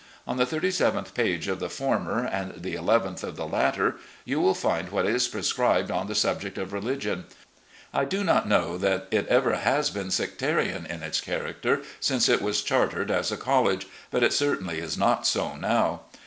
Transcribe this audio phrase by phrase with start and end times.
[0.25, 4.39] On the thirty seventh page of the former, and the eleventh of the latter, you
[4.41, 7.25] will find what is prescribed on the subject of religion.
[7.93, 12.41] I do not know that it ever has been sectarian in its character since it
[12.41, 16.01] was chartered as a college; but it certainly is not so now.